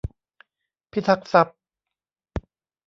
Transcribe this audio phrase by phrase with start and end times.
[0.91, 1.59] พิทักษ์ทรัพย์